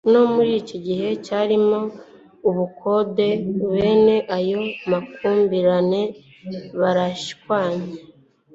[0.11, 0.77] no mu gice
[1.25, 1.79] cyarimo
[2.49, 3.27] ubukonde,
[3.73, 6.01] bene ayo makimbirane
[6.79, 7.91] barashwanye